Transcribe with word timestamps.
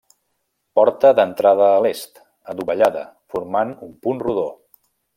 Porta 0.79 1.11
d'entrada 1.19 1.67
a 1.75 1.83
l'est, 1.87 2.23
adovellada, 2.57 3.07
formant 3.35 3.79
punt 4.07 4.27
rodó. 4.29 4.49